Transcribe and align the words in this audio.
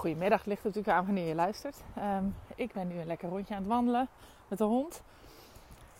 goedemiddag, 0.00 0.44
ligt 0.44 0.64
natuurlijk 0.64 0.96
aan 0.96 1.04
wanneer 1.04 1.28
je 1.28 1.34
luistert. 1.34 1.76
Ehm, 1.94 2.24
ik 2.54 2.72
ben 2.72 2.88
nu 2.88 2.98
een 2.98 3.06
lekker 3.06 3.28
rondje 3.28 3.54
aan 3.54 3.60
het 3.60 3.70
wandelen 3.70 4.08
met 4.48 4.58
de 4.58 4.64
hond. 4.64 5.02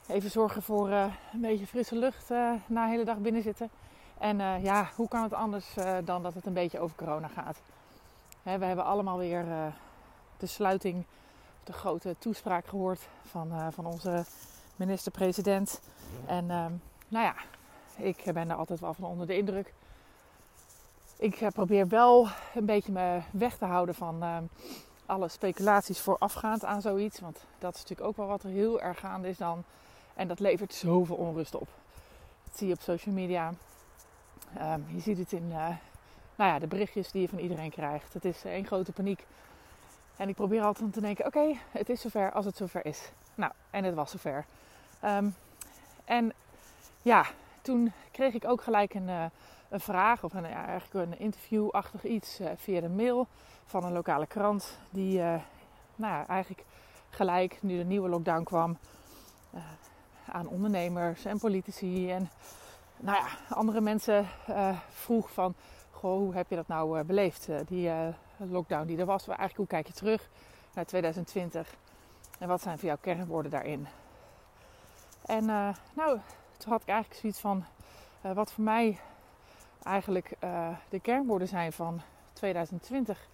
Even 0.07 0.31
zorgen 0.31 0.63
voor 0.63 0.89
uh, 0.89 1.05
een 1.33 1.41
beetje 1.41 1.67
frisse 1.67 1.97
lucht 1.97 2.31
uh, 2.31 2.53
na 2.67 2.85
de 2.85 2.91
hele 2.91 3.05
dag 3.05 3.19
binnen 3.19 3.43
zitten. 3.43 3.71
En 4.19 4.39
uh, 4.39 4.65
ja, 4.65 4.91
hoe 4.97 5.09
kan 5.09 5.23
het 5.23 5.33
anders 5.33 5.75
dan 6.05 6.23
dat 6.23 6.35
het 6.35 6.47
een 6.47 6.53
beetje 6.53 6.81
over 6.81 6.97
corona 6.97 7.29
gaat? 7.29 7.61
Hè, 8.43 8.59
we 8.59 8.65
hebben 8.65 8.85
allemaal 8.85 9.19
weer 9.19 9.45
de 10.37 10.47
sluiting, 10.47 11.05
de 11.65 11.73
grote 11.73 12.17
toespraak 12.19 12.67
gehoord 12.67 13.09
van, 13.23 13.73
van 13.73 13.87
onze 13.87 14.25
minister-president. 14.77 15.81
En 16.27 16.51
ehm, 16.51 16.73
nou 17.09 17.25
ja, 17.25 17.35
ik 17.97 18.33
ben 18.33 18.49
daar 18.49 18.57
altijd 18.57 18.81
wel 18.81 18.95
van 18.95 19.05
onder 19.05 19.27
de 19.27 19.37
indruk. 19.37 19.73
Ik 21.21 21.49
probeer 21.53 21.89
wel 21.89 22.29
een 22.55 22.65
beetje 22.65 22.93
me 22.93 23.21
weg 23.31 23.57
te 23.57 23.65
houden 23.65 23.95
van 23.95 24.23
ehm, 24.23 24.43
alle 25.07 25.29
speculaties 25.29 26.01
voorafgaand 26.01 26.65
aan 26.65 26.83
zoiets. 26.83 27.21
Want 27.21 27.45
dat 27.59 27.75
is 27.75 27.81
natuurlijk 27.81 28.09
ook 28.09 28.17
wel 28.17 28.27
wat 28.27 28.43
er 28.43 28.51
heel 28.51 28.81
erg 28.81 28.99
gaande 28.99 29.29
is 29.29 29.37
dan. 29.37 29.65
En 30.15 30.29
dat 30.29 30.41
levert 30.41 30.75
zoveel 30.75 31.17
onrust 31.17 31.55
op. 31.55 31.69
Dat 32.45 32.59
zie 32.59 32.67
je 32.67 32.73
op 32.73 32.81
social 32.81 33.15
media. 33.15 33.53
Um, 34.61 34.87
je 34.89 35.01
ziet 35.01 35.19
het 35.19 35.33
in 35.33 35.45
uh, 35.49 35.69
nou 36.37 36.51
ja, 36.51 36.59
de 36.59 36.67
berichtjes 36.67 37.11
die 37.11 37.23
je 37.23 37.29
van 37.29 37.39
iedereen 37.39 37.71
krijgt. 37.71 38.13
Het 38.13 38.25
is 38.25 38.45
één 38.45 38.67
grote 38.67 38.93
paniek. 38.93 39.27
En 40.17 40.29
ik 40.29 40.35
probeer 40.35 40.63
altijd 40.63 40.85
om 40.85 40.93
te 40.93 41.01
denken: 41.01 41.27
oké, 41.27 41.57
het 41.71 41.89
is 41.89 42.01
zover 42.01 42.33
als 42.33 42.45
het 42.45 42.57
zover 42.57 42.87
is. 42.87 43.11
Nou, 43.35 43.53
en 43.71 43.85
het 43.85 43.95
was 43.95 44.11
zover. 44.11 44.45
Um, 45.05 45.35
en 46.05 46.33
ja, 47.03 47.27
toen 47.63 47.93
kreeg 48.11 48.35
ik 48.35 48.45
ook 48.45 48.63
gelijk 48.63 48.95
een, 48.95 49.09
uh, 49.09 49.25
een 49.69 49.81
vraag 49.81 50.25
of 50.25 50.33
ja, 50.33 50.67
eigenlijk 50.67 51.11
een 51.11 51.19
interviewachtig 51.19 52.05
iets 52.05 52.41
uh, 52.41 52.49
via 52.57 52.81
de 52.81 52.89
mail 52.89 53.27
van 53.65 53.85
een 53.85 53.93
lokale 53.93 54.27
krant. 54.27 54.79
Die 54.91 55.19
uh, 55.19 55.35
nou 55.97 56.27
eigenlijk 56.27 56.65
gelijk, 57.11 57.59
nu 57.63 57.77
de 57.77 57.85
nieuwe 57.85 58.09
lockdown 58.09 58.43
kwam, 58.43 58.79
aan 60.27 60.49
ondernemers 60.49 61.25
en 61.25 61.39
politici 61.39 62.11
en 62.11 62.31
nou 62.97 63.19
ja, 63.19 63.55
andere 63.55 63.81
mensen 63.81 64.27
vroeg 64.89 65.33
van... 65.33 65.55
Goh, 65.91 66.17
hoe 66.17 66.35
heb 66.35 66.51
je 66.51 66.57
dat 66.57 66.69
nou 66.69 67.05
beleefd, 67.05 67.49
die 67.67 67.91
lockdown 68.37 68.87
die 68.87 68.99
er 68.99 69.07
was? 69.07 69.27
Eigenlijk, 69.27 69.57
hoe 69.57 69.67
kijk 69.67 69.87
je 69.87 69.93
terug 69.93 70.29
naar 70.75 70.85
2020? 70.85 71.75
En 72.39 72.49
wat 72.49 72.63
zijn 72.63 72.79
voor 72.79 72.89
jou 72.89 72.99
kernwoorden 73.01 73.51
daarin? 73.51 73.87
En 75.25 75.45
nou, 75.95 76.21
toen 76.61 76.73
had 76.73 76.83
ik 76.83 76.89
eigenlijk 76.89 77.21
zoiets 77.21 77.41
van... 77.41 77.65
wat 78.21 78.53
voor 78.53 78.65
mij 78.65 78.99
eigenlijk 79.83 80.33
uh, 80.45 80.69
de 80.89 81.01
kernwoorden 81.01 81.49
zijn 81.49 81.73
van 81.73 82.01
2020, 82.33 83.29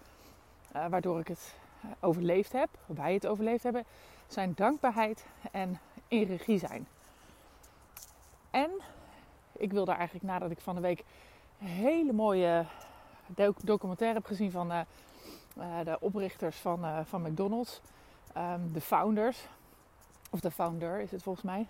uh, 0.75 0.83
eh, 0.83 0.91
waardoor 0.91 1.19
ik 1.19 1.27
het 1.27 1.55
eh, 1.81 1.89
overleefd 1.99 2.51
heb, 2.51 2.69
wij 2.85 3.13
het 3.13 3.27
overleefd 3.27 3.63
hebben, 3.63 3.83
zijn 4.27 4.53
dankbaarheid 4.55 5.25
en 5.51 5.79
in 6.07 6.23
regie 6.23 6.59
zijn. 6.59 6.87
En 8.51 8.71
ik 9.51 9.71
wil 9.71 9.85
daar 9.85 9.97
eigenlijk 9.97 10.25
nadat 10.25 10.51
ik 10.51 10.59
van 10.59 10.75
de 10.75 10.81
week 10.81 11.03
een 11.59 11.67
hele 11.67 12.13
mooie 12.13 12.65
documentaire 13.63 14.17
heb 14.17 14.25
gezien 14.25 14.51
van 14.51 14.85
de 15.83 15.97
oprichters 15.99 16.57
van, 16.57 17.05
van 17.05 17.21
McDonald's, 17.21 17.81
um, 18.37 18.73
de 18.73 18.81
founders, 18.81 19.47
of 20.29 20.39
de 20.39 20.51
founder 20.51 20.99
is 20.99 21.11
het 21.11 21.23
volgens 21.23 21.45
mij, 21.45 21.67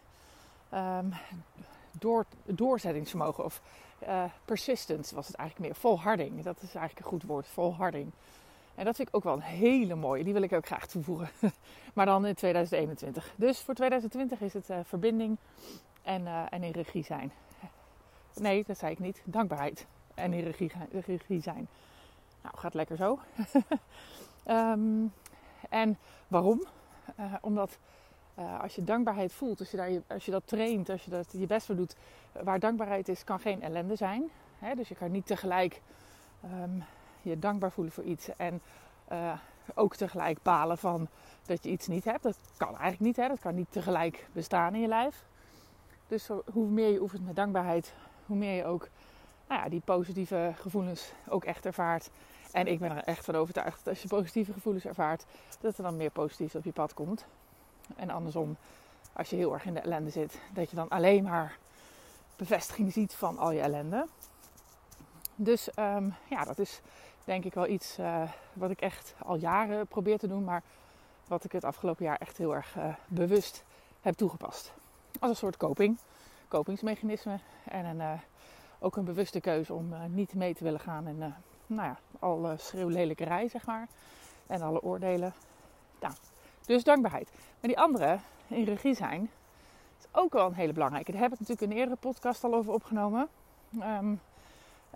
um, 0.73 1.14
door, 1.92 2.26
doorzettingsvermogen 2.45 3.44
of 3.44 3.61
uh, 4.04 4.23
persistence 4.45 5.16
was 5.16 5.28
het 5.28 5.36
eigenlijk 5.36 5.70
meer. 5.70 5.80
Volharding, 5.80 6.44
dat 6.44 6.55
is 6.61 6.76
eigenlijk 6.76 7.00
een 7.00 7.11
goed 7.11 7.23
woord, 7.23 7.48
volharding. 7.48 8.11
En 8.76 8.86
dat 8.86 8.95
vind 8.95 9.08
ik 9.08 9.16
ook 9.16 9.23
wel 9.23 9.33
een 9.33 9.42
hele 9.42 9.95
mooie, 9.95 10.23
die 10.23 10.33
wil 10.33 10.42
ik 10.42 10.54
ook 10.54 10.66
graag 10.66 10.88
toevoegen. 10.88 11.30
maar 11.95 12.05
dan 12.05 12.26
in 12.26 12.36
2021. 12.36 13.33
Dus 13.36 13.60
voor 13.60 13.73
2020 13.73 14.42
is 14.42 14.54
het 14.54 14.70
uh, 14.70 14.78
verbinding 14.83 15.38
en, 16.02 16.22
uh, 16.22 16.44
en 16.50 16.64
in 16.64 16.72
regie 16.72 17.04
zijn. 17.04 17.32
Nee, 18.34 18.64
dat 18.67 18.78
zei 18.78 18.92
ik 18.92 18.99
niet. 18.99 19.22
Dankbaarheid 19.23 19.88
en 20.14 20.34
in 20.34 20.44
regie, 20.44 20.72
regie 21.05 21.42
zijn. 21.42 21.67
Nou, 22.42 22.58
gaat 22.58 22.73
lekker 22.73 22.98
zo. 22.98 23.20
um, 24.48 25.14
en 25.70 25.98
waarom? 26.28 26.64
omdat 27.42 27.78
uh, 28.39 28.61
als 28.61 28.75
je 28.75 28.83
dankbaarheid 28.83 29.33
voelt, 29.33 29.59
als 29.59 29.71
je, 29.71 29.77
daar, 29.77 29.89
als 30.08 30.25
je 30.25 30.31
dat 30.31 30.48
traint, 30.48 30.89
als 30.89 31.03
je 31.03 31.09
dat 31.09 31.27
je 31.31 31.45
best 31.45 31.65
voor 31.65 31.75
doet, 31.75 31.95
eh, 32.31 32.43
waar 32.43 32.59
dankbaarheid 32.59 33.08
is, 33.09 33.23
kan 33.23 33.39
geen 33.39 33.61
ellende 33.61 33.95
zijn. 33.95 34.30
Hè? 34.59 34.75
Dus 34.75 34.87
je 34.87 34.95
kan 34.95 35.11
niet 35.11 35.25
tegelijk 35.25 35.81
um, 36.43 36.83
je 37.21 37.39
dankbaar 37.39 37.71
voelen 37.71 37.93
voor 37.93 38.03
iets 38.03 38.30
en 38.36 38.61
uh, 39.11 39.33
ook 39.75 39.95
tegelijk 39.95 40.42
balen 40.42 40.77
van 40.77 41.08
dat 41.45 41.64
je 41.64 41.70
iets 41.70 41.87
niet 41.87 42.03
hebt. 42.03 42.23
Dat 42.23 42.37
kan 42.58 42.67
eigenlijk 42.67 42.99
niet, 42.99 43.15
hè? 43.15 43.27
dat 43.27 43.39
kan 43.39 43.55
niet 43.55 43.71
tegelijk 43.71 44.27
bestaan 44.31 44.73
in 44.73 44.81
je 44.81 44.87
lijf. 44.87 45.25
Dus 46.08 46.30
hoe 46.52 46.67
meer 46.67 46.92
je 46.92 47.02
oefent 47.02 47.25
met 47.25 47.36
dankbaarheid, 47.36 47.93
hoe 48.25 48.37
meer 48.37 48.55
je 48.55 48.65
ook 48.65 48.89
nou 49.48 49.61
ja, 49.61 49.69
die 49.69 49.81
positieve 49.86 50.52
gevoelens 50.55 51.11
ook 51.27 51.45
echt 51.45 51.65
ervaart. 51.65 52.09
En 52.52 52.67
ik 52.67 52.80
ben 52.80 52.92
er 52.92 53.04
echt 53.04 53.25
van 53.25 53.36
overtuigd 53.36 53.77
dat 53.77 53.87
als 53.87 54.02
je 54.02 54.08
positieve 54.08 54.54
gevoelens 54.54 54.86
ervaart, 54.86 55.25
dat 55.59 55.77
er 55.77 55.83
dan 55.83 55.98
meer 55.98 56.11
positiefs 56.11 56.55
op 56.55 56.64
je 56.64 56.71
pad 56.71 56.93
komt. 56.93 57.25
En 57.95 58.09
andersom, 58.09 58.58
als 59.14 59.30
je 59.30 59.36
heel 59.36 59.53
erg 59.53 59.65
in 59.65 59.73
de 59.73 59.80
ellende 59.80 60.09
zit, 60.09 60.39
dat 60.53 60.70
je 60.70 60.75
dan 60.75 60.89
alleen 60.89 61.23
maar 61.23 61.58
bevestiging 62.36 62.93
ziet 62.93 63.14
van 63.14 63.37
al 63.37 63.52
je 63.52 63.59
ellende. 63.59 64.08
Dus 65.36 65.70
um, 65.80 66.14
ja, 66.30 66.43
dat 66.43 66.59
is 66.59 66.81
denk 67.23 67.43
ik 67.45 67.53
wel 67.53 67.67
iets 67.67 67.99
uh, 67.99 68.21
wat 68.53 68.70
ik 68.70 68.81
echt 68.81 69.15
al 69.25 69.36
jaren 69.36 69.87
probeer 69.87 70.17
te 70.17 70.27
doen, 70.27 70.43
maar 70.43 70.64
wat 71.27 71.43
ik 71.43 71.52
het 71.52 71.64
afgelopen 71.64 72.05
jaar 72.05 72.17
echt 72.17 72.37
heel 72.37 72.55
erg 72.55 72.75
uh, 72.77 72.93
bewust 73.08 73.64
heb 74.02 74.15
toegepast. 74.15 74.73
Als 75.19 75.30
een 75.30 75.36
soort 75.36 75.58
coping, 75.58 75.98
kopingsmechanisme 76.48 77.39
en 77.64 77.86
een, 77.86 77.99
uh, 77.99 78.11
ook 78.80 78.95
een 78.95 79.05
bewuste 79.05 79.39
keuze 79.39 79.73
om 79.73 79.93
niet 80.08 80.33
mee 80.33 80.54
te 80.54 80.64
willen 80.64 80.80
gaan 80.80 81.08
in 81.08 81.33
nou 81.67 81.87
ja, 81.87 81.98
alle 82.19 82.58
schreeuwlelijkerij, 82.58 83.48
zeg 83.48 83.65
maar. 83.65 83.87
En 84.48 84.61
alle 84.61 84.81
oordelen. 84.81 85.33
Dus 86.67 86.83
dankbaarheid. 86.83 87.30
Maar 87.33 87.70
die 87.70 87.80
andere, 87.80 88.20
in 88.48 88.64
regie 88.64 88.94
zijn, 88.94 89.30
is 90.00 90.05
ook 90.11 90.33
wel 90.33 90.45
een 90.45 90.54
hele 90.54 90.73
belangrijke. 90.73 91.11
Daar 91.11 91.22
heb 91.22 91.33
ik 91.33 91.39
natuurlijk 91.39 91.72
een 91.72 91.78
eerdere 91.78 91.98
podcast 92.00 92.44
al 92.44 92.54
over 92.54 92.73
opgenomen. 92.73 93.28
Um, 93.82 94.22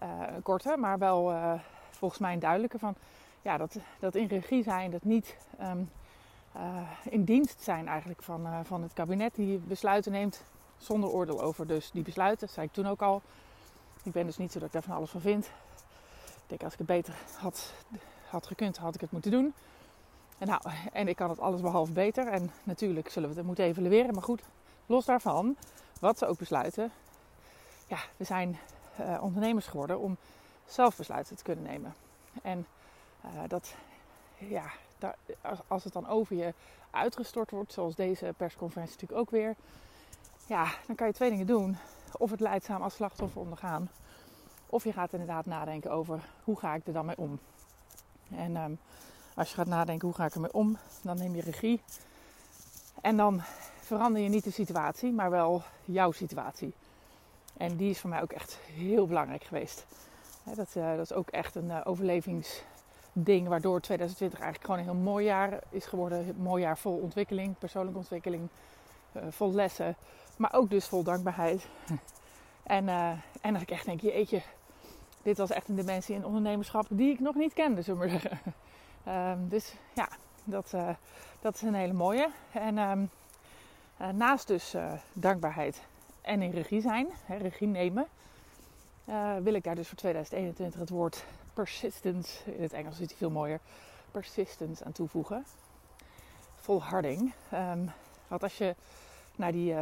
uh, 0.04 0.10
korte, 0.44 0.78
maar 0.78 0.98
wel 0.98 1.32
uh, 1.32 1.54
volgens 1.90 2.20
mij 2.20 2.34
een 2.34 2.40
duidelijke 2.40 2.80
van... 2.80 2.96
Ja, 3.42 3.58
dat, 3.58 3.78
dat 4.00 4.16
in 4.16 4.28
regie 4.28 4.64
zijn, 4.64 4.92
dat 4.92 5.04
niet 5.04 5.38
um, 5.62 5.90
uh, 6.56 6.82
in 7.04 7.24
dienst 7.24 7.62
zijn 7.62 7.88
eigenlijk 7.88 8.24
van, 8.24 8.66
van 8.66 8.82
het 8.82 8.94
kabinet. 8.94 9.36
Die 9.36 9.58
besluiten 9.58 10.12
neemt 10.12 10.44
zonder 10.78 11.10
oordeel 11.10 11.42
over 11.42 11.68
dus 11.68 11.92
die 11.92 12.04
besluiten. 12.04 12.46
Dat 12.46 12.56
zei 12.56 12.66
ik 12.68 12.74
toen 12.74 12.88
ook 12.88 13.02
al. 13.02 13.22
Ik 14.04 14.12
ben 14.12 14.26
dus 14.26 14.38
niet 14.38 14.52
zo 14.52 14.60
dat 14.60 14.68
ik 14.68 14.74
daar 14.74 14.84
van 14.84 14.96
alles 14.96 15.10
van 15.10 15.22
vind. 15.22 15.46
Ik 15.46 16.48
denk 16.48 16.64
als 16.64 16.74
ik 16.74 16.78
het 16.78 16.88
beter 16.88 17.14
had, 17.38 17.74
had 18.30 18.48
gekund, 18.48 18.78
had 18.78 18.96
ik 18.96 19.02
het 19.02 19.12
moeten 19.12 19.32
doen. 19.32 19.54
En, 20.42 20.48
nou, 20.48 20.62
en 20.94 21.08
ik 21.08 21.16
kan 21.16 21.30
het 21.30 21.40
alles 21.40 21.62
behalve 21.62 21.92
beter. 21.92 22.28
En 22.28 22.52
natuurlijk 22.64 23.10
zullen 23.10 23.30
we 23.30 23.36
het 23.36 23.46
moeten 23.46 23.66
evalueren. 23.66 24.14
Maar 24.14 24.24
goed, 24.24 24.42
los 24.86 25.06
daarvan, 25.06 25.56
wat 26.00 26.18
ze 26.18 26.26
ook 26.26 26.38
besluiten. 26.38 26.92
Ja, 27.88 27.98
we 28.18 28.24
zijn 28.24 28.58
uh, 29.00 29.24
ondernemers 29.24 29.68
geworden 29.68 30.00
om 30.00 30.18
zelf 30.66 30.98
besluiten 30.98 31.36
te 31.36 31.44
kunnen 31.44 31.64
nemen. 31.64 31.94
En 32.42 32.68
uh, 33.26 33.42
dat, 33.48 33.76
ja, 34.38 34.72
als, 35.68 35.84
het 35.84 35.94
dan 35.94 36.08
over 36.08 36.36
je 36.36 36.54
uitgestort 36.92 37.52
wordt, 37.52 37.74
zoals 37.74 37.96
deze 37.96 38.34
persconferentie 38.38 38.94
natuurlijk 38.94 39.22
ook 39.22 39.30
weer. 39.30 39.56
Ja, 40.48 40.68
dan 40.88 40.96
kan 40.96 41.08
je 41.08 41.14
twee 41.14 41.30
dingen 41.30 41.48
doen. 41.48 41.78
Of 42.18 42.32
het 42.32 42.40
leidzaam 42.40 42.82
als 42.82 42.96
slachtoffer 42.96 43.42
ondergaan. 43.42 43.90
Of 44.66 44.84
je 44.84 44.94
gaat 44.94 45.12
inderdaad 45.14 45.46
nadenken 45.46 45.92
over 45.92 46.30
hoe 46.44 46.60
ga 46.60 46.74
ik 46.74 46.88
er 46.88 46.94
dan 46.94 47.06
mee 47.06 47.18
om. 47.18 47.40
En 48.36 48.56
um, 48.56 48.80
als 49.36 49.50
je 49.50 49.56
gaat 49.56 49.68
nadenken 49.68 50.08
hoe 50.08 50.16
ga 50.16 50.26
ik 50.26 50.34
ermee 50.34 50.54
om, 50.54 50.78
dan 51.02 51.18
neem 51.18 51.36
je 51.36 51.42
regie. 51.42 51.82
En 53.02 53.18
dan 53.18 53.42
verander 53.80 54.22
je 54.22 54.30
niet 54.30 54.44
de 54.44 54.52
situatie, 54.52 55.12
maar 55.12 55.30
wel 55.30 55.64
jouw 55.86 56.12
situatie. 56.12 56.74
En 57.58 57.76
die 57.76 57.90
is 57.90 58.00
voor 58.00 58.10
mij 58.10 58.22
ook 58.22 58.32
echt 58.32 58.58
heel 58.74 59.08
belangrijk 59.08 59.44
geweest. 59.44 59.86
Dat, 60.56 60.76
uh, 60.78 60.90
dat 60.96 61.00
is 61.00 61.14
ook 61.14 61.30
echt 61.30 61.56
een 61.56 61.66
uh, 61.66 61.82
overlevingsding, 61.84 63.48
waardoor 63.48 63.82
2020 63.82 64.40
eigenlijk 64.40 64.72
gewoon 64.72 64.80
een 64.80 64.94
heel 64.94 65.12
mooi 65.12 65.26
jaar 65.26 65.60
is 65.70 65.86
geworden. 65.86 66.28
Een 66.28 66.36
mooi 66.38 66.62
jaar 66.62 66.78
vol 66.78 66.98
ontwikkeling, 66.98 67.58
persoonlijke 67.58 68.00
ontwikkeling, 68.00 68.48
uh, 69.12 69.24
vol 69.30 69.54
lessen, 69.54 69.96
maar 70.38 70.54
ook 70.54 70.70
dus 70.70 70.86
vol 70.86 71.04
dankbaarheid. 71.04 71.68
en, 72.64 72.90
en 73.42 73.54
dat 73.54 73.62
ik 73.62 73.72
echt 73.72 73.86
denk, 73.86 74.02
jeetje, 74.02 74.42
dit 75.22 75.38
was 75.38 75.50
echt 75.50 75.68
een 75.68 75.76
dimensie 75.76 76.16
in 76.16 76.26
ondernemerschap 76.26 76.86
die 76.90 77.12
ik 77.12 77.20
nog 77.20 77.36
niet 77.36 77.54
kende, 77.54 77.82
zullen 77.82 78.02
we 78.02 78.08
maar 78.08 78.20
zeggen. 78.20 78.54
Um, 79.08 79.50
dus 79.50 79.74
ja, 79.94 80.10
dat, 80.44 80.72
uh, 80.76 80.90
dat 81.40 81.56
is 81.56 81.62
een 81.62 81.74
hele 81.74 81.94
mooie. 81.94 82.30
En 82.52 82.78
um, 82.78 83.10
uh, 84.02 84.10
naast 84.10 84.48
dus 84.48 84.76
uh, 84.76 84.94
dankbaarheid 85.14 85.82
en 86.22 86.42
in 86.42 86.52
regie 86.52 86.82
zijn, 86.82 87.08
hè, 87.26 87.38
regie 87.38 87.68
nemen, 87.68 88.08
wil 89.42 89.54
ik 89.54 89.64
daar 89.64 89.76
dus 89.76 89.88
voor 89.88 89.98
2021 89.98 90.80
het 90.80 90.90
woord 90.90 91.26
persistence, 91.54 92.54
in 92.54 92.62
het 92.62 92.74
Engels 92.74 93.00
is 93.00 93.08
die 93.08 93.18
veel 93.18 93.30
mooier, 93.30 93.60
persistence 94.12 94.84
aan 94.84 94.92
toevoegen. 94.92 95.46
Volharding. 96.56 97.34
Um, 97.54 97.92
want 98.28 98.44
als 98.44 98.58
je 98.58 98.76
naar 99.36 99.52
die 99.52 99.76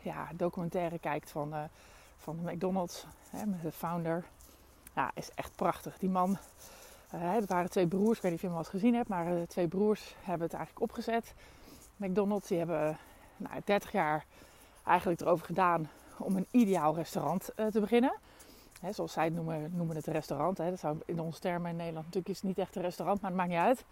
ja, 0.00 0.28
documentaire 0.34 0.98
kijkt 0.98 1.30
van, 1.30 1.54
van 2.18 2.38
McDonald's, 2.42 3.06
hè, 3.30 3.46
met 3.46 3.62
de 3.62 3.72
founder, 3.72 4.24
ja, 4.94 5.10
is 5.14 5.30
echt 5.34 5.56
prachtig. 5.56 5.98
Die 5.98 6.10
man, 6.10 6.38
uh, 7.14 7.32
het 7.32 7.48
waren 7.48 7.70
twee 7.70 7.86
broers, 7.86 8.16
ik 8.16 8.22
weet 8.22 8.32
niet 8.32 8.34
of 8.34 8.40
je 8.40 8.46
hem 8.46 8.56
al 8.56 8.62
eens 8.62 8.72
gezien 8.72 8.94
hebt, 8.94 9.08
maar 9.08 9.32
uh, 9.32 9.42
twee 9.42 9.68
broers 9.68 10.14
hebben 10.20 10.46
het 10.46 10.56
eigenlijk 10.56 10.84
opgezet. 10.84 11.34
McDonald's, 11.96 12.48
die 12.48 12.58
hebben 12.58 12.98
nou, 13.36 13.60
30 13.64 13.92
jaar 13.92 14.24
eigenlijk 14.84 15.20
erover 15.20 15.46
gedaan 15.46 15.90
om 16.18 16.36
een 16.36 16.46
ideaal 16.50 16.94
restaurant 16.94 17.50
uh, 17.56 17.66
te 17.66 17.80
beginnen. 17.80 18.14
He, 18.80 18.92
zoals 18.92 19.12
zij 19.12 19.24
het 19.24 19.34
noemen, 19.34 19.72
noemen 19.74 19.96
het 19.96 20.06
restaurant. 20.06 20.58
He. 20.58 20.70
Dat 20.70 20.78
zou 20.78 20.98
in 21.06 21.20
onze 21.20 21.40
termen 21.40 21.70
in 21.70 21.76
Nederland 21.76 22.04
natuurlijk 22.04 22.34
is 22.34 22.42
niet 22.42 22.58
echt 22.58 22.76
een 22.76 22.82
restaurant, 22.82 23.20
maar 23.20 23.30
het 23.30 23.38
maakt 23.38 23.50
niet 23.50 23.58
uit. 23.58 23.84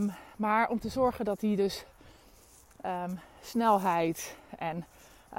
Um, 0.00 0.12
maar 0.36 0.68
om 0.68 0.80
te 0.80 0.88
zorgen 0.88 1.24
dat 1.24 1.40
die 1.40 1.56
dus 1.56 1.84
um, 2.86 3.20
snelheid 3.40 4.36
en 4.58 4.84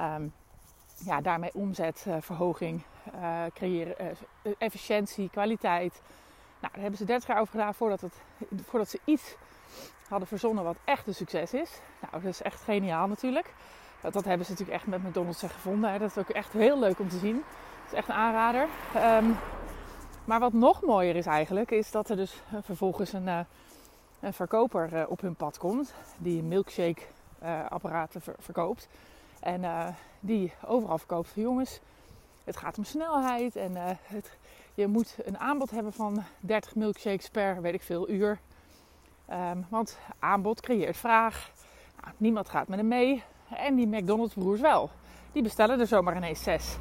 um, 0.00 0.32
ja, 1.04 1.20
daarmee 1.20 1.54
omzetverhoging 1.54 2.82
uh, 3.14 3.42
creëren, 3.54 3.94
uh, 4.42 4.52
efficiëntie, 4.58 5.30
kwaliteit. 5.30 6.00
Nou, 6.62 6.74
daar 6.74 6.82
hebben 6.82 6.98
ze 6.98 7.04
30 7.04 7.28
jaar 7.28 7.40
over 7.40 7.52
gedaan 7.52 7.74
voordat, 7.74 8.00
het, 8.00 8.14
voordat 8.64 8.88
ze 8.88 9.00
iets 9.04 9.36
hadden 10.08 10.28
verzonnen 10.28 10.64
wat 10.64 10.76
echt 10.84 11.06
een 11.06 11.14
succes 11.14 11.54
is. 11.54 11.80
Nou, 12.00 12.22
dat 12.22 12.32
is 12.32 12.42
echt 12.42 12.62
geniaal 12.62 13.08
natuurlijk. 13.08 13.54
Dat, 14.00 14.12
dat 14.12 14.24
hebben 14.24 14.46
ze 14.46 14.52
natuurlijk 14.52 14.78
echt 14.78 14.88
met 14.88 15.02
McDonald's 15.02 15.42
gevonden. 15.42 15.92
Hè. 15.92 15.98
Dat 15.98 16.10
is 16.10 16.18
ook 16.18 16.28
echt 16.28 16.52
heel 16.52 16.78
leuk 16.78 16.98
om 16.98 17.08
te 17.08 17.18
zien. 17.18 17.34
Dat 17.34 17.92
is 17.92 17.98
echt 17.98 18.08
een 18.08 18.14
aanrader. 18.14 18.68
Um, 18.96 19.36
maar 20.24 20.40
wat 20.40 20.52
nog 20.52 20.82
mooier 20.82 21.16
is 21.16 21.26
eigenlijk, 21.26 21.70
is 21.70 21.90
dat 21.90 22.10
er 22.10 22.16
dus 22.16 22.42
vervolgens 22.62 23.12
een, 23.12 23.46
een 24.20 24.32
verkoper 24.32 24.92
uh, 24.92 25.02
op 25.08 25.20
hun 25.20 25.34
pad 25.34 25.58
komt. 25.58 25.94
Die 26.18 26.42
milkshake 26.42 27.02
uh, 27.42 27.66
apparaten 27.68 28.20
ver 28.20 28.34
verkoopt. 28.38 28.88
En 29.40 29.94
die 30.20 30.52
overal 30.66 30.98
verkoopt 30.98 31.30
jongens, 31.34 31.80
het 32.44 32.56
gaat 32.56 32.78
om 32.78 32.84
snelheid. 32.84 33.56
En 33.56 33.72
het, 34.02 34.36
je 34.74 34.86
moet 34.86 35.16
een 35.24 35.38
aanbod 35.38 35.70
hebben 35.70 35.92
van 35.92 36.22
30 36.40 36.74
milkshakes 36.74 37.28
per, 37.28 37.60
weet 37.60 37.74
ik 37.74 37.82
veel, 37.82 38.10
uur. 38.10 38.38
Um, 39.30 39.66
want 39.68 39.98
aanbod 40.18 40.60
creëert 40.60 40.96
vraag. 40.96 41.50
Nou, 42.02 42.14
niemand 42.16 42.48
gaat 42.48 42.68
met 42.68 42.78
hem 42.78 42.88
mee. 42.88 43.22
En 43.56 43.74
die 43.74 43.86
McDonald's 43.86 44.34
broers 44.34 44.60
wel. 44.60 44.90
Die 45.32 45.42
bestellen 45.42 45.80
er 45.80 45.86
zomaar 45.86 46.16
ineens 46.16 46.42
zes. 46.42 46.76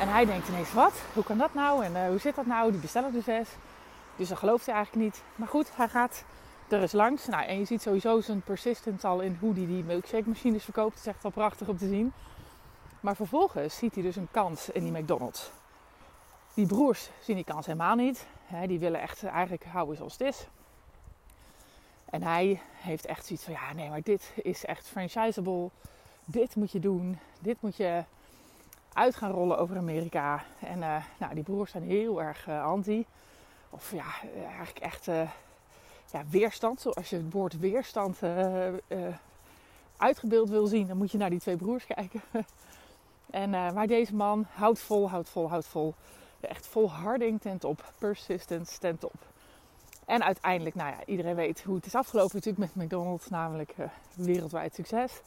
En 0.00 0.08
hij 0.08 0.24
denkt 0.24 0.48
ineens, 0.48 0.72
wat? 0.72 0.92
Hoe 1.14 1.24
kan 1.24 1.38
dat 1.38 1.54
nou? 1.54 1.84
En 1.84 1.92
uh, 1.92 2.06
hoe 2.06 2.18
zit 2.18 2.34
dat 2.34 2.46
nou? 2.46 2.70
Die 2.70 2.80
bestellen 2.80 3.14
er 3.14 3.22
zes. 3.22 3.48
Dus 4.16 4.28
dat 4.28 4.38
gelooft 4.38 4.66
hij 4.66 4.74
eigenlijk 4.74 5.04
niet. 5.04 5.22
Maar 5.34 5.48
goed, 5.48 5.76
hij 5.76 5.88
gaat 5.88 6.24
er 6.68 6.80
eens 6.80 6.92
langs. 6.92 7.26
Nou, 7.26 7.44
en 7.44 7.58
je 7.58 7.64
ziet 7.64 7.82
sowieso 7.82 8.20
zijn 8.20 8.42
persistence 8.42 9.06
al 9.06 9.20
in 9.20 9.36
hoe 9.40 9.54
hij 9.54 9.66
die 9.66 9.84
milkshake 9.84 10.28
machines 10.28 10.64
verkoopt. 10.64 10.94
Dat 10.94 11.04
is 11.04 11.12
echt 11.12 11.22
wel 11.22 11.32
prachtig 11.32 11.68
om 11.68 11.76
te 11.76 11.88
zien. 11.88 12.12
Maar 13.00 13.16
vervolgens 13.16 13.76
ziet 13.76 13.94
hij 13.94 14.02
dus 14.02 14.16
een 14.16 14.28
kans 14.30 14.70
in 14.70 14.82
die 14.82 15.00
McDonald's. 15.00 15.50
Die 16.54 16.66
broers 16.66 17.10
zien 17.20 17.36
die 17.36 17.44
kans 17.44 17.66
helemaal 17.66 17.94
niet. 17.94 18.26
die 18.66 18.78
willen 18.78 19.00
echt 19.00 19.24
eigenlijk 19.24 19.64
houden 19.64 19.96
zoals 19.96 20.12
het 20.12 20.20
is. 20.20 20.46
En 22.04 22.22
hij 22.22 22.60
heeft 22.72 23.06
echt 23.06 23.26
zoiets 23.26 23.44
van, 23.44 23.52
ja 23.52 23.72
nee, 23.72 23.88
maar 23.88 24.02
dit 24.02 24.32
is 24.42 24.64
echt 24.64 24.88
franchisable. 24.88 25.70
Dit 26.24 26.54
moet 26.54 26.72
je 26.72 26.80
doen. 26.80 27.18
Dit 27.40 27.56
moet 27.60 27.76
je 27.76 28.04
uit 28.92 29.16
gaan 29.16 29.30
rollen 29.30 29.58
over 29.58 29.76
Amerika. 29.76 30.44
En 30.58 30.78
uh, 30.78 31.04
nou, 31.18 31.34
die 31.34 31.42
broers 31.42 31.70
zijn 31.70 31.82
heel 31.82 32.22
erg 32.22 32.48
uh, 32.48 32.64
anti. 32.64 33.06
Of 33.70 33.92
ja, 33.92 34.06
eigenlijk 34.46 34.78
echt 34.78 35.04
ja, 36.10 36.24
weerstand. 36.30 36.80
Zoals 36.80 37.10
je 37.10 37.16
het 37.16 37.32
woord 37.32 37.58
weerstand 37.58 38.18
uitgebeeld 39.96 40.48
wil 40.48 40.66
zien, 40.66 40.86
dan 40.86 40.96
moet 40.96 41.10
je 41.10 41.18
naar 41.18 41.30
die 41.30 41.40
twee 41.40 41.56
broers 41.56 41.86
kijken. 41.86 42.20
en, 43.30 43.50
maar 43.50 43.86
deze 43.86 44.14
man 44.14 44.46
houdt 44.54 44.78
vol, 44.78 45.10
houdt 45.10 45.28
vol, 45.28 45.48
houdt 45.48 45.66
vol. 45.66 45.94
Echt 46.48 46.66
volharding 46.66 47.40
tent 47.40 47.64
op. 47.64 47.92
Persistence 47.98 48.78
tent 48.78 49.04
op. 49.04 49.30
En 50.06 50.24
uiteindelijk, 50.24 50.74
nou 50.74 50.90
ja, 50.90 51.04
iedereen 51.06 51.34
weet 51.34 51.62
hoe 51.62 51.74
het 51.74 51.86
is 51.86 51.94
afgelopen 51.94 52.34
natuurlijk 52.34 52.74
met 52.74 52.84
McDonald's, 52.84 53.28
namelijk 53.28 53.74
uh, 53.78 53.86
wereldwijd 54.14 54.74
succes. 54.74 55.20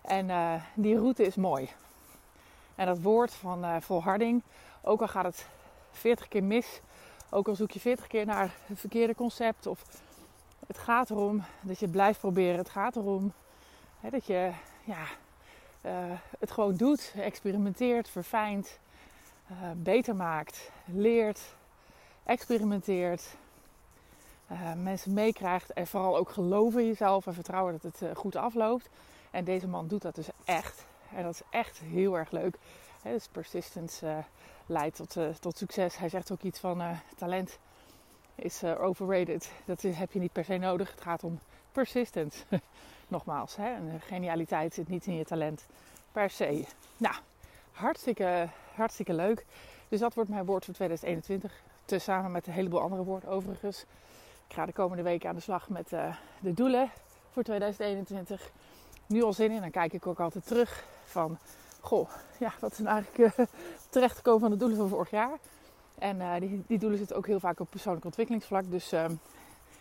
En 0.00 0.28
uh, 0.28 0.54
die 0.74 0.96
route 0.96 1.22
is 1.22 1.34
mooi. 1.34 1.68
En 2.74 2.86
dat 2.86 3.00
woord 3.02 3.34
van 3.34 3.64
uh, 3.64 3.76
volharding, 3.80 4.42
ook 4.82 5.00
al 5.00 5.08
gaat 5.08 5.24
het 5.24 5.46
40 5.90 6.28
keer 6.28 6.44
mis, 6.44 6.80
ook 7.30 7.48
al 7.48 7.54
zoek 7.54 7.70
je 7.70 7.80
40 7.80 8.06
keer 8.06 8.26
naar 8.26 8.54
het 8.66 8.80
verkeerde 8.80 9.14
concept, 9.14 9.66
of 9.66 9.84
het 10.66 10.78
gaat 10.78 11.10
erom 11.10 11.44
dat 11.60 11.78
je 11.78 11.88
blijft 11.88 12.20
proberen. 12.20 12.58
Het 12.58 12.70
gaat 12.70 12.96
erom 12.96 13.32
hè, 14.00 14.10
dat 14.10 14.26
je 14.26 14.50
ja, 14.84 15.04
het 16.38 16.50
gewoon 16.50 16.76
doet, 16.76 17.12
experimenteert, 17.16 18.08
verfijnt, 18.08 18.78
beter 19.76 20.16
maakt, 20.16 20.70
leert, 20.84 21.40
experimenteert 22.24 23.22
uh, 24.52 24.72
mensen 24.74 25.12
meekrijgt 25.12 25.72
en 25.72 25.86
vooral 25.86 26.16
ook 26.16 26.30
geloven 26.30 26.80
in 26.80 26.86
jezelf 26.86 27.26
en 27.26 27.34
vertrouwen 27.34 27.72
dat 27.72 27.82
het 27.82 28.02
uh, 28.02 28.16
goed 28.16 28.36
afloopt. 28.36 28.88
En 29.30 29.44
deze 29.44 29.68
man 29.68 29.88
doet 29.88 30.02
dat 30.02 30.14
dus 30.14 30.28
echt. 30.44 30.84
En 31.14 31.22
dat 31.22 31.34
is 31.34 31.42
echt 31.50 31.78
heel 31.78 32.18
erg 32.18 32.30
leuk. 32.30 32.56
He, 33.02 33.12
dus 33.12 33.28
persistence 33.28 34.24
leidt 34.66 34.96
tot, 34.96 35.40
tot 35.40 35.56
succes. 35.56 35.96
Hij 35.96 36.08
zegt 36.08 36.32
ook 36.32 36.42
iets 36.42 36.58
van 36.58 36.82
talent 37.16 37.58
is 38.34 38.64
overrated. 38.64 39.52
Dat 39.64 39.82
heb 39.82 40.12
je 40.12 40.18
niet 40.18 40.32
per 40.32 40.44
se 40.44 40.56
nodig. 40.56 40.90
Het 40.90 41.00
gaat 41.00 41.24
om 41.24 41.40
persistence. 41.72 42.44
Nogmaals, 43.08 43.56
hè? 43.56 43.74
en 43.74 44.00
genialiteit 44.00 44.74
zit 44.74 44.88
niet 44.88 45.06
in 45.06 45.14
je 45.14 45.24
talent 45.24 45.66
per 46.12 46.30
se. 46.30 46.64
Nou, 46.96 47.14
hartstikke, 47.72 48.48
hartstikke 48.80 49.14
leuk. 49.14 49.46
Dus 49.88 50.00
dat 50.00 50.14
wordt 50.14 50.30
mijn 50.30 50.44
woord 50.44 50.64
voor 50.64 50.74
2021. 50.74 51.62
Tezamen 51.84 52.30
met 52.30 52.46
een 52.46 52.52
heleboel 52.52 52.80
andere 52.80 53.04
woorden 53.04 53.28
overigens. 53.28 53.84
Ik 54.48 54.54
ga 54.54 54.66
de 54.66 54.72
komende 54.72 55.02
weken 55.02 55.28
aan 55.28 55.34
de 55.34 55.40
slag 55.40 55.68
met 55.68 55.92
uh, 55.92 56.16
de 56.40 56.54
doelen 56.54 56.90
voor 57.32 57.42
2021. 57.42 58.50
Nu 59.06 59.22
al 59.22 59.32
zin 59.32 59.50
in. 59.50 59.60
Dan 59.60 59.70
kijk 59.70 59.92
ik 59.92 60.06
ook 60.06 60.20
altijd 60.20 60.46
terug 60.46 60.84
van... 61.04 61.38
Goh, 61.80 62.10
ja, 62.38 62.52
wat 62.60 62.72
is 62.72 62.78
nou 62.78 62.90
eigenlijk 62.90 63.38
uh, 63.38 63.46
terechtgekomen 63.90 64.40
van 64.40 64.50
de 64.50 64.56
doelen 64.56 64.76
van 64.76 64.88
vorig 64.88 65.10
jaar? 65.10 65.38
En 65.98 66.16
uh, 66.16 66.34
die, 66.38 66.64
die, 66.66 66.78
doelen 66.78 66.98
zitten 66.98 67.16
ook 67.16 67.26
heel 67.26 67.40
vaak 67.40 67.60
op 67.60 67.70
persoonlijk 67.70 68.04
ontwikkelingsvlak. 68.04 68.70
Dus 68.70 68.92
ehm, 68.92 69.14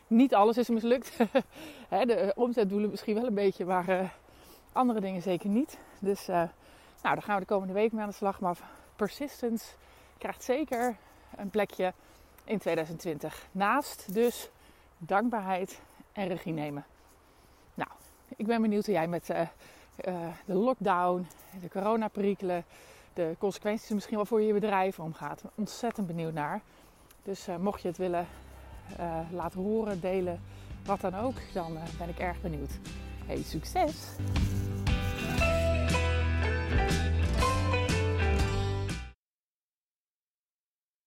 niet 0.08 0.36
alles 0.36 0.58
is 0.58 0.70
mislukt. 0.70 1.18
de 1.90 2.34
omzetdoelen 2.36 2.90
misschien 2.90 3.16
wel 3.16 3.26
een 3.26 3.34
beetje, 3.34 3.66
maar 3.66 4.14
andere 4.72 5.00
dingen 5.00 5.22
zeker 5.22 5.50
niet. 5.50 5.78
Dus 6.00 6.28
nou, 6.28 6.48
daar 7.02 7.22
gaan 7.22 7.36
we 7.36 7.42
de 7.42 7.54
komende 7.54 7.74
week 7.74 7.92
mee 7.92 8.02
aan 8.02 8.10
de 8.10 8.16
slag. 8.16 8.40
Maar 8.40 8.58
persistence 9.00 9.66
krijgt 10.18 10.44
zeker 10.44 10.96
een 11.38 11.50
plekje 11.50 11.94
in 12.44 12.58
2020. 12.58 13.48
Naast 13.52 14.14
dus 14.14 14.50
dankbaarheid 14.98 15.82
en 16.12 16.28
regie 16.28 16.54
nemen. 16.54 16.86
Nou, 17.74 17.90
ik 18.36 18.46
ben 18.46 18.62
benieuwd 18.62 18.86
hoe 18.86 18.96
jij 18.96 19.08
met 19.08 19.30
uh, 19.30 19.40
uh, 19.40 20.28
de 20.46 20.54
lockdown, 20.54 21.28
de 21.62 21.70
coronaperikelen, 21.70 22.66
de 23.14 23.36
consequenties 23.38 23.90
misschien 23.90 24.16
wel 24.16 24.26
voor 24.26 24.42
je 24.42 24.54
bedrijf 24.54 25.00
omgaat. 25.00 25.44
Ontzettend 25.56 26.08
benieuwd 26.08 26.34
naar. 26.34 26.62
Dus 27.24 27.48
uh, 27.48 27.56
mocht 27.56 27.82
je 27.82 27.88
het 27.88 27.98
willen 27.98 28.28
laten 29.32 29.62
horen, 29.62 30.02
delen, 30.02 30.42
wat 30.86 31.02
dan 31.02 31.16
ook, 31.16 31.36
dan 31.54 31.78
ben 31.98 32.10
ik 32.10 32.20
erg 32.20 32.42
benieuwd. 32.42 32.72
Hey, 33.26 33.44
succes! 33.44 34.18